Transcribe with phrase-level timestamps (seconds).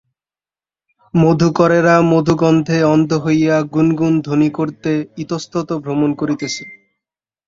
[1.13, 4.83] মধুকরেরা মধুগন্ধে অন্ধ হইয়া গুন গুন ধ্বনি করত
[5.17, 6.63] ইতস্তত ভ্রমণ করিতেছে।